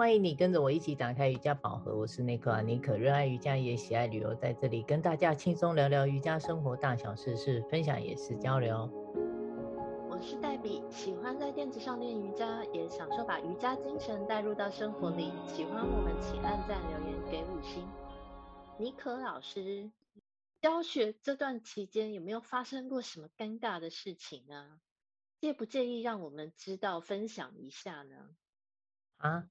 [0.00, 8.88] 欢迎你跟着我一起打开瑜伽宝盒，我是内克阿妮可，热爱瑜伽也喜爱旅游，在这里跟大家轻松聊聊瑜伽生活大小事，是分享也是交流。
[10.08, 15.34] 我是黛比，喜欢在垫子上练瑜伽，也享受把瑜伽精神带入到生活里。
[15.46, 17.86] 喜欢我们，请按赞留言给五星。
[18.78, 19.90] 妮可老师，
[20.62, 24.80] 教学这段期间有没有发生过什么尴尬的事情呢？
[25.38, 28.16] 介不介意让我们知道分享一下呢？
[29.18, 29.50] 啊？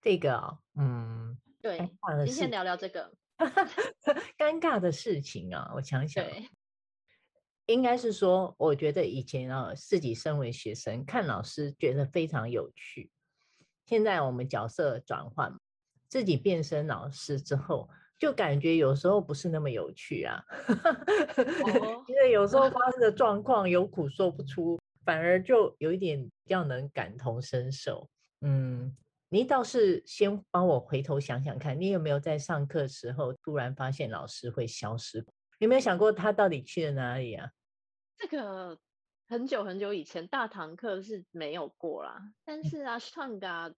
[0.00, 1.78] 这个啊、哦，嗯，对，
[2.24, 3.12] 今天聊聊这个
[4.38, 6.24] 尴尬的事情啊，我想想，
[7.66, 13.10] 应该是说，我觉得以前啊，自己身为学生，看老师觉得非常有趣。
[13.84, 15.54] 现在我们角色转换，
[16.08, 17.88] 自己变身老师之后，
[18.18, 28.08] 就感觉有时候不是那么有趣啊，哦、 因为有时候发生的状况有苦说不出，反而就有一点比较能感同身受，
[28.40, 28.96] 嗯。
[29.32, 35.24] 你倒是先帮我回头想想看，你有没有在上课时候突然发现老师会消失？
[35.60, 37.48] 有没有想过他到底去了哪里啊？
[38.18, 38.76] 这个
[39.28, 43.72] 很久很久以前大堂课是没有过啦，但是啊，Ashtanga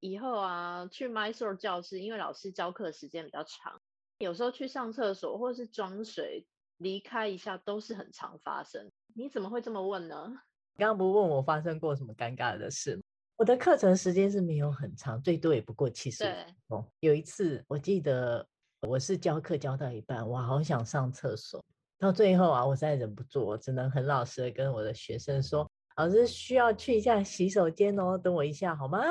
[0.00, 3.78] 以后啊，去 Mysore 教室，因为老师教课时间比较长，
[4.16, 6.46] 有时候去上厕所或者是装水
[6.78, 8.90] 离开一下都是很常发生。
[9.14, 10.32] 你怎么会这么问呢？
[10.78, 13.02] 刚刚不问我发生过什么尴尬的事吗？
[13.44, 16.90] 我的课程时间是没有很长，最多也不过七十分钟。
[17.00, 18.48] 有一次，我记得
[18.80, 21.62] 我是教课教到一半，我好想上厕所，
[21.98, 29.02] 到最后啊，我实在忍不住，我只能很老实的跟我的学生说：“老师需要去一下洗手间哦，等我一下好吗？”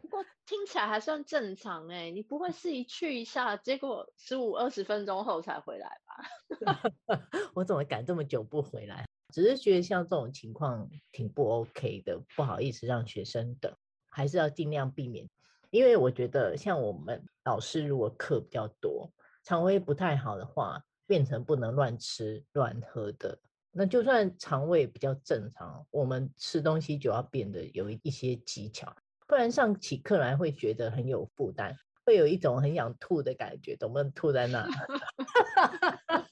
[0.00, 7.20] 不过听起来还算正常哎，你不会是一去一下，结果十五二十分钟后才回来吧？
[7.52, 9.04] 我怎么敢这么久不回来？
[9.30, 13.72] 只是觉得像这种情况挺不 OK 的，不好意思让学生等，
[14.08, 15.28] 还是要尽量避免。
[15.70, 19.08] 因为我觉得像我们老师如果课比较多，
[19.44, 23.38] 肠胃不太好的话，变成不能乱吃乱喝的。
[23.72, 28.92] 那就算肠胃比较正常，我们吃东西就要变得有一些技巧，
[29.28, 34.10] 不然上起课来会觉得很有负担，会有一种很想吐的感觉，懂不懂？
[34.10, 34.66] 吐在那。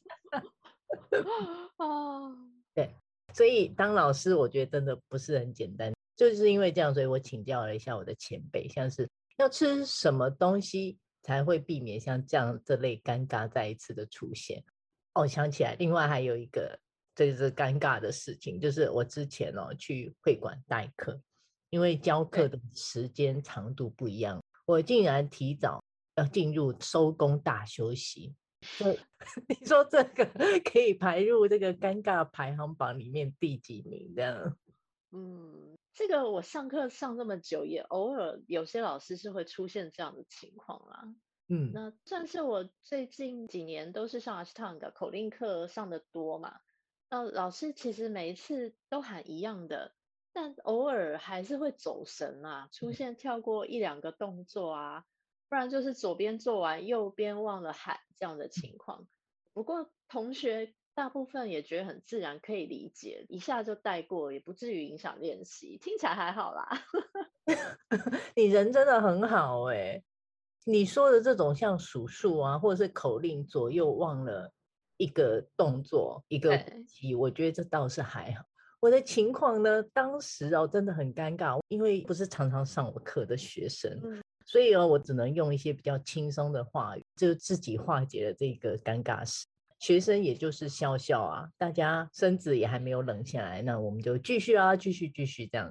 [1.79, 2.48] 哦。
[2.79, 2.95] 对，
[3.35, 5.93] 所以当老师，我觉得真的不是很简单。
[6.15, 9.09] 就是因为这样，所以我请教了一下我的前辈，像是
[9.39, 14.63] 要吃什么东西才会避免像这样这类尴尬再一次的出现。
[15.15, 16.79] 哦，想起来，另外还有一个
[17.17, 21.21] 这是尴尬的事情，就是我之前哦去会馆代课，
[21.71, 25.83] 因为教课的时间长度不一样，我竟然提早
[26.15, 28.33] 要进入收工大休息。
[28.79, 28.99] 对，
[29.49, 30.27] 你说这个
[30.65, 34.13] 可以排入这个尴尬排行榜里面第几名？
[34.17, 34.57] 这样？
[35.13, 41.15] 嗯，这个我上课上这么久，也偶尔有些老师是会出现这样的情况啦。
[41.49, 46.61] 嗯，那算是我最近几年都是上 Ashtanga 口令课上的多嘛。
[47.11, 49.95] 那老师其实每一次都喊一样的，
[50.35, 55.05] 但偶尔还是会走神啊，出现跳过一两个动作啊。
[55.49, 59.07] 不然就是左边做完，右边忘了喊这样的情况。
[59.55, 65.79] 不过同学大部分也觉得很自然，可以理解，一下就带过，也不至于影响练习。
[65.79, 66.69] 听起来还好啦。
[68.37, 70.05] 你人真的很好哎、欸。
[70.65, 74.53] 你说的这种像数数啊，或者是口令左右忘了
[74.99, 78.45] 一个动作一个题，我觉得这倒是还好。
[78.81, 83.91] 我的情况呢，当时哦真的很尴尬，因为不是常常上我课的学生。
[84.05, 89.45] 嗯所以哦，我只能用一些比较轻松的话语，就自己化解了这个尴尬事。
[89.79, 95.71] 学生也就是笑笑啊，大家身子也还没有冷下来，那我们就继续啊，继续继续这样。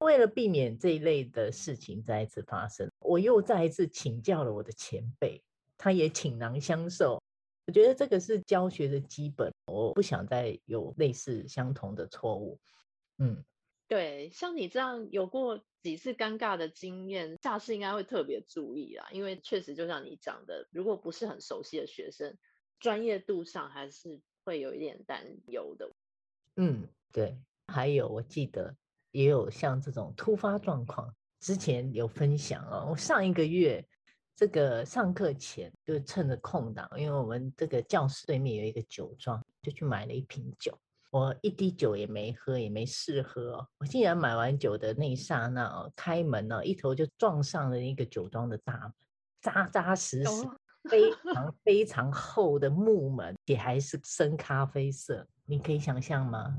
[0.00, 5.40] 为了避免这一类的事情再一次发生，我又再一次请教了我的前辈，
[5.78, 7.22] 他也倾囊相授。
[7.68, 12.58] 我觉得这个是教学的基本，我不想再有类似相同的错误。
[13.18, 13.44] 嗯。
[13.90, 19.08] 对，像你这样有过几次尴尬的经验，下次应该会特别注意啦。
[19.10, 22.38] 因为确实就像你讲的，如果不是很熟悉的学生，
[22.78, 25.90] 专业度上还是会有一点担忧的。
[26.54, 27.36] 嗯，对。
[27.66, 28.72] 还有，我记得
[29.10, 32.86] 也有像这种突发状况，之前有分享哦。
[32.92, 33.84] 我上一个月
[34.36, 40.78] 这个上课前就趁着空档，因为我们这个教室对面有一个酒庄，就去买了一瓶酒。
[41.10, 43.68] 我一滴酒也没喝，也没试喝哦。
[43.78, 48.92] 我竟然买完酒的那一刹那哦，开门呢，一头就撞上了一个酒庄的大门，
[49.40, 50.30] 扎扎实实，
[50.88, 55.26] 非常非常厚的木门，也还是深咖啡色。
[55.46, 56.54] 你可以想象吗？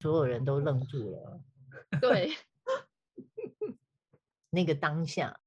[0.00, 1.40] 所有人都愣住了。
[2.00, 2.30] 对，
[4.48, 5.38] 那个当下，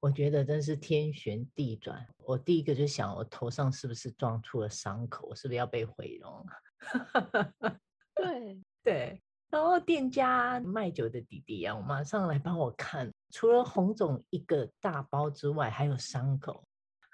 [0.00, 2.04] 我觉得真是天旋地转。
[2.24, 5.32] 我第一个就想，我头上是不是撞出了伤口？
[5.36, 6.44] 是不是要被毁容？
[8.22, 9.22] 对 对。
[9.50, 16.64] 然后店家卖酒的弟弟啊，我马上来帮我看，除了红肿一个大包之外，还有伤口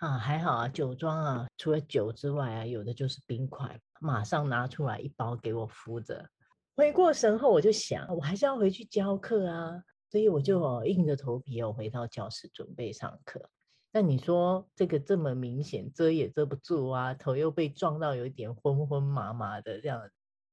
[0.01, 6.29] 啊，还好啊，酒庄啊，除了酒之外啊，有的就是冰块，马上拿出来一包给我敷着。
[6.77, 9.83] 回过神后，我就想，我还是要回去教课啊。
[10.09, 13.51] 所以我就硬着头皮又回到教室准备上课。
[13.93, 20.01] 那你说这个这么明显，遮也遮不住啊，头又被撞到有一点昏昏麻麻的这样，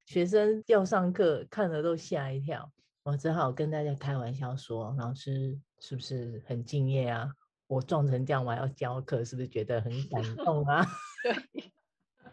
[0.06, 2.72] 学生要上课看了都吓一跳。
[3.04, 7.30] 我只好跟大家开玩笑说：“老师是不是很敬业啊？
[7.68, 10.86] 我撞成这样，我还要教课，是不是觉得很感动啊？”
[11.24, 11.74] 对。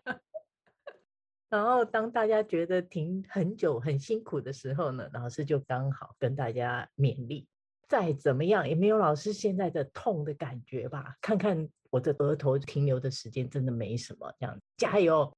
[1.50, 7.49] 然后当大家觉得停很久很辛苦的时候呢，老师就刚好跟大家勉励，
[7.88, 11.16] 再怎么样也没有老师现在的痛的感觉吧？
[11.20, 15.37] 看看我的额头停留的时间真的没什么，这样加油！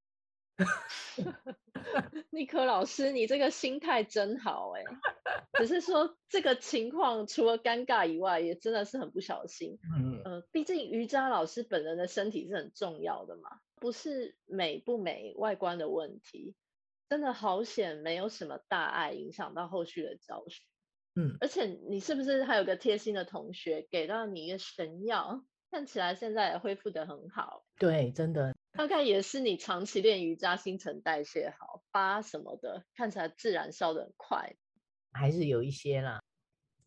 [2.31, 4.83] 尼克老师，你这个心态真好哎！
[5.59, 9.79] 只是说这个情况除了尴尬以外，也真的是很不小心。
[9.97, 13.61] 嗯呃，毕竟瑜伽老师本人的身体是很重要的嘛。
[13.77, 16.55] 不是美不美外观的问题，
[17.09, 20.63] 真的好险，没有什么大碍影响到后续的教学。
[21.15, 25.45] 嗯，而且你是不是还有个贴心的同学给到你一个神药？
[25.71, 27.65] 看起来现在也恢复的很好。
[27.79, 34.57] 对，真的，大概也是你长期练瑜伽，新陈代谢好，疤什么的看起来自然消得很快。
[35.13, 36.21] 还是有一些啦。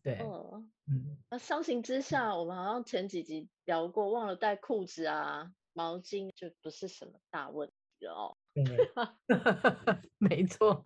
[0.02, 1.16] 对，嗯嗯。
[1.30, 5.52] 那相形之下，我们好像前几集聊过，忘了带裤子啊。
[5.72, 8.36] 毛巾就不是什么大问题了哦。
[8.54, 8.64] 对，
[10.16, 10.82] 没错。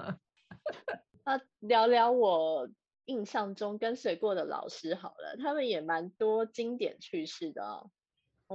[1.25, 2.69] 那聊聊我
[3.05, 7.93] 印象中跟随过的老师好了，他们也蛮多经典趣事的哦。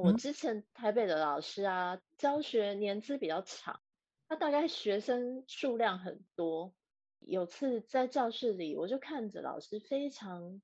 [0.01, 3.79] 我之前台北的老师啊，教学年资比较长，
[4.27, 6.73] 他大概学生数量很多。
[7.19, 10.61] 有次在教室里，我就看着老师非常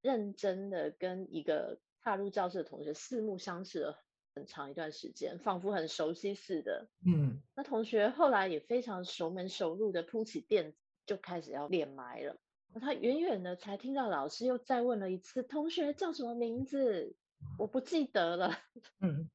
[0.00, 4.02] 认真的跟一个踏入教室的同学四目相视了。
[4.34, 6.88] 很长一段时间，仿佛很熟悉似的。
[7.04, 12.40] 嗯，那同学后来也非常熟门熟路的铺起垫子，就开始要练埋了。
[12.72, 17.14] 那他远远的才听到老师又再问了一次：“同学叫什么名字？”
[17.58, 18.58] 我不记得了。
[19.00, 19.30] 嗯，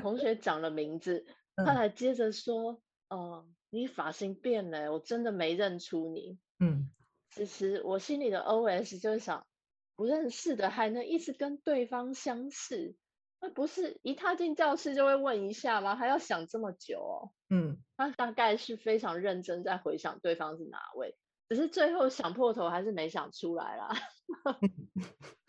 [0.00, 1.26] 同学讲了名字，
[1.56, 6.90] 他还接着说：“哦、你发型变了，我真的没认出你。”嗯，
[7.30, 9.46] 其实我心里的 OS 就是想，
[9.96, 12.96] 不认识的还能一直跟对方相似。
[13.40, 15.94] 那不是一踏进教室就会问一下吗？
[15.94, 17.30] 还要想这么久哦。
[17.48, 21.16] 嗯，他大概是非常认真在回想对方是哪位，
[21.48, 23.90] 只是最后想破头还是没想出来啦。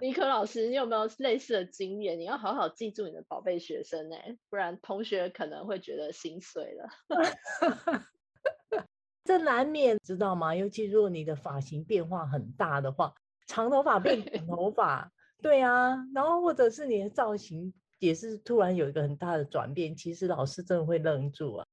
[0.00, 2.18] 尼克老师，你有没有类似的经验？
[2.18, 4.16] 你要好好记住你的宝贝学生呢，
[4.48, 6.88] 不然同学可能会觉得心碎了。
[9.24, 10.54] 这难免知道吗？
[10.54, 13.12] 尤其如果你的发型变化很大的话，
[13.46, 15.10] 长头发变短头发。
[15.42, 21.66] 对啊，然后或者是你的造型也是突然有一个很大的转变，其实老师真的会愣住啊，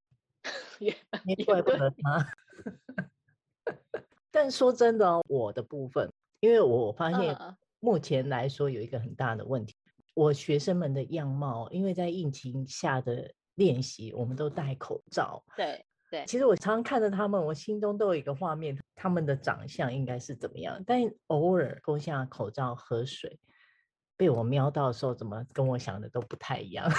[0.80, 0.96] 也
[1.26, 2.28] 你怪不得他。
[4.30, 7.38] 但说真的哦，我的部分，因为我发现
[7.84, 9.76] 目前来说有一个很大的问题，
[10.14, 15.44] 我学生们的样貌，因为在疫情下的练习，我们都戴口罩。
[15.58, 15.86] 对。
[16.10, 20.80] 对，其实我常常看着他们，我心中都有一个画面，他们的长相应该是怎么样。
[20.86, 23.40] 但偶尔脱下口罩喝水，
[24.16, 26.88] 被我瞄到的时候，怎么跟我想的都不太一样。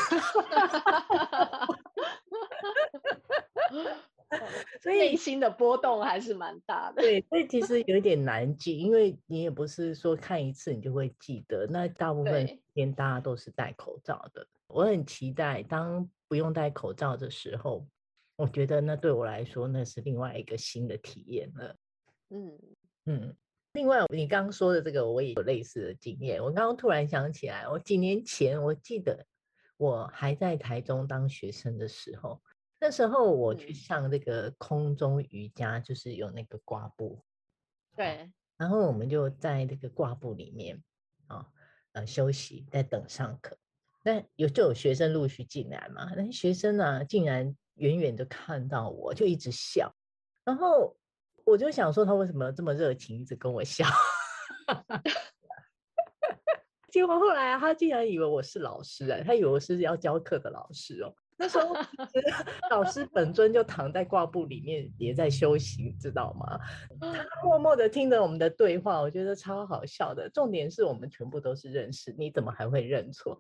[4.83, 7.03] 所以内心的波动还是蛮大的。
[7.03, 11.67] 对， 所以其实有点难记，因为你也不是说看一次你就会记得。
[11.67, 14.47] 那大部分时间大家都是戴口罩的。
[14.67, 17.87] 我很期待当不用戴口罩的时候。
[18.37, 21.77] 我觉得那对我来说，那是另外一个新的体验了。
[22.31, 22.59] 嗯
[23.05, 23.37] 嗯，
[23.75, 26.43] 另外你刚刚说的这个，我也有类似的经验。
[26.43, 29.25] 我刚刚突然想起来，我几年前我记得
[29.77, 32.43] 我还在台中当学生的时候，
[32.85, 37.19] 那时候我去上这个空中瑜伽，就是有那个挂布。
[37.97, 40.83] 对，然后我们就在这个挂布里面
[41.29, 41.47] 啊，
[41.93, 43.57] 呃，休息，在等上课。
[44.03, 47.57] 那有就有学生陆续进来嘛，那学生呢、啊，竟然。
[47.77, 49.93] 远远的看到我就一直笑，
[50.45, 50.97] 然后
[51.45, 53.85] 我就想说他为什么这么热情，一直跟我笑。
[56.89, 61.13] 结果后来他竟然以为我是老师啊，他以为我是要教课的老师哦。
[61.37, 61.75] 那时候
[62.71, 66.59] 老师本尊就躺在挂布里面，也在修行，知道吗？
[67.01, 70.31] 他默默的听着我们的对话，我觉得超好笑的。
[70.31, 73.39] 重点是我们全部都是认识，你怎么还会认错？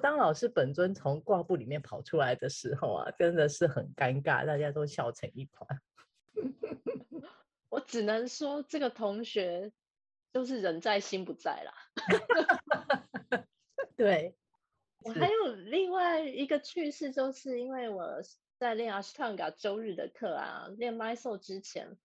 [0.00, 5.80] 当老师本尊从挂布里面跑出来的时候啊，真的是很尴尬，大家都笑成一团。
[7.68, 9.72] 我只能说，这个同学
[10.32, 11.74] 就是人在心不在啦。
[13.96, 14.36] 对。
[15.04, 18.20] 我还有另外一个趣事，就是因为我
[18.58, 21.96] 在练阿斯汤加周日的课啊，练 My Soul 之前，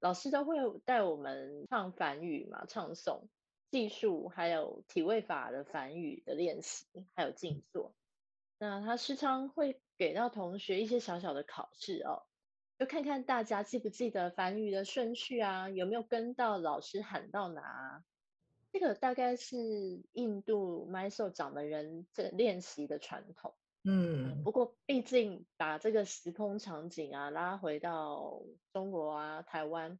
[0.00, 3.26] 老师都会带我们唱梵语嘛，唱诵、
[3.70, 7.94] 技术，还有体位法的梵语的练习，还有静坐。
[8.58, 12.22] 那他时常会给到同学一些小小的考试哦，
[12.78, 18.02] 就看看大家记不记得梵语的顺序啊，有没有跟到老师喊到哪。
[18.78, 19.56] 这个大概是
[20.12, 23.54] 印度 Mysore 掌门人这练习的传统，
[23.84, 28.42] 嗯，不过毕竟把这个时空场景啊拉回到
[28.74, 29.98] 中国啊、台湾，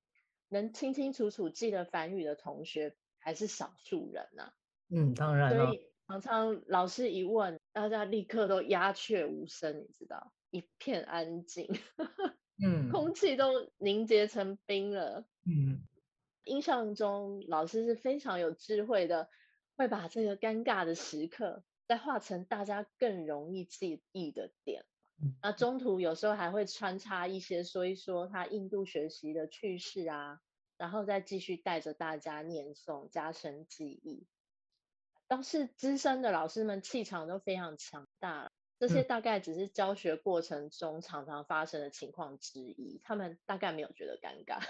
[0.50, 4.52] 能清清楚楚记得梵语的同学还是少数人呐、啊。
[4.90, 5.64] 嗯，当然了。
[5.64, 11.66] 所以常常老师一问，大家立刻都鸦雀无声，你知道，一片安静，
[12.62, 15.80] 嗯，空气都凝结成冰了，嗯。
[16.46, 19.28] 印象中，老师是非常有智慧的，
[19.76, 24.84] 会把这个尴尬的时刻再化成大家更容易记忆的点。
[25.42, 30.40] 那中途有时候还会穿插一些说一说他印度学习的趣事啊，
[30.76, 34.26] 然后再继续带着大家念诵，加深记忆。
[35.26, 38.52] 倒是资深的老师们气场都非常强大。
[38.78, 44.60] 这些大概只是教学过程中常常发生的情况之一，他们大概没有觉得尴尬，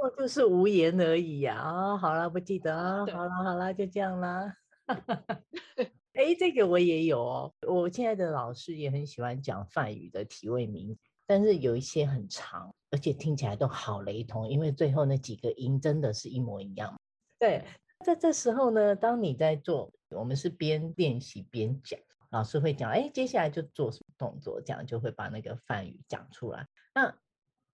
[0.00, 1.56] 我就是无言而已呀。
[1.56, 4.56] 啊，好了，不记得啊，好了好了，就这样啦。
[6.14, 16.96] 哎，这个我也有哦，我现在的老师也很喜欢讲梵语的体位名，但是有一些很长，而且听起来都好雷同，因为最后那几个音真的是一模一样。
[17.40, 17.64] 对，
[18.04, 21.98] 在这时候呢，当你在做，我们是边练习边讲。
[22.30, 26.66] 老师会讲，哎，接下来就做什么动作，这样就会把那个梵语讲出来。
[26.94, 27.16] 那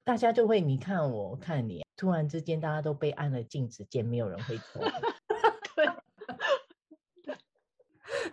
[0.05, 4.83] 大家就会你看我看你，突然之间大家都被按了镜子键，没有人会做。
[5.77, 5.89] 对，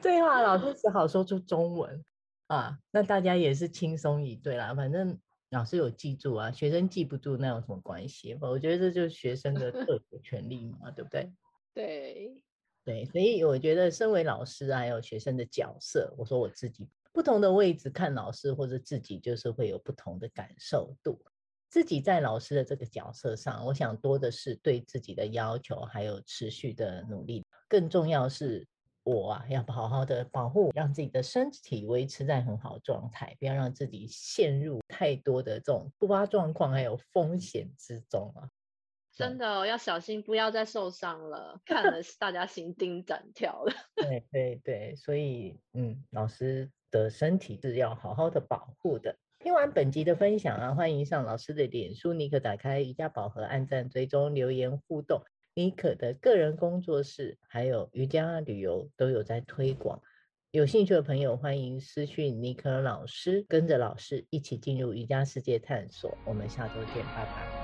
[0.02, 2.04] 对话老师只好说出中文
[2.48, 4.74] 啊，那大家也是轻松以对啦。
[4.74, 5.20] 反正
[5.52, 8.38] 老师有记住啊，学生记不住那有什么关系？
[8.42, 11.32] 我觉得这就是学生的特有权利嘛，对不对？
[11.74, 12.44] 对。
[12.90, 21.22] 对，所以我觉得身为老师还有学生的角色，我说我自己不同的位置看老师或者自己就是会有不同的感受度。
[21.70, 27.46] 自己在老师的这个角色上，我想多的是对自己的要求，还有持续的努力。
[27.68, 28.68] 更重要是，
[29.04, 38.50] 我啊要好好的保护，让自己的身体维持在很好状态，不要让自己陷入太多的这种突发状况还有风险之中啊。
[39.20, 41.60] 真的哦，要小心，不要再受伤了。
[41.66, 43.74] 看了大家心惊胆跳了。
[43.96, 49.16] 对对对，所以嗯，老师的身体是要好好的保护的。
[49.40, 55.22] 听完本集的分享啊，欢迎上老师的脸书，妮可打开瑜伽宝盒，按赞追踪留言互动。
[55.54, 60.02] 妮可的个人工作室还有瑜伽旅游都有在推广，
[60.52, 66.18] 有兴趣的朋友欢迎私讯妮可老师，跟着老师一起进入瑜伽世界探索。
[66.26, 67.59] 我们下周见，拜拜。